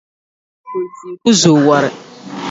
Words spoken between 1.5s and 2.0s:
wari.